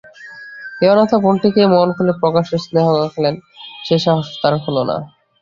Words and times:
এই 0.81 0.89
অনাথা 0.89 1.17
বোনটিকে 1.23 1.61
মন 1.73 1.89
খুলে 1.97 2.13
প্রকাশ্যে 2.21 2.57
স্নেহ 2.65 2.87
দেখালেন, 2.97 3.35
সে 3.85 3.95
সাহস 4.05 4.27
তাঁর 4.41 4.53
হল 4.65 4.77
না। 4.89 4.95